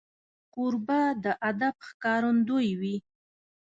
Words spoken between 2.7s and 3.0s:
وي.